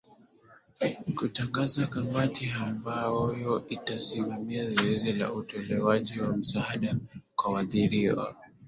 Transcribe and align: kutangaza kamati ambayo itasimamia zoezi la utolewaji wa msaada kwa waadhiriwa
kutangaza 1.17 1.87
kamati 1.93 2.49
ambayo 2.51 3.67
itasimamia 3.67 4.71
zoezi 4.73 5.13
la 5.13 5.33
utolewaji 5.33 6.19
wa 6.21 6.37
msaada 6.37 6.95
kwa 7.35 7.53
waadhiriwa 7.53 8.35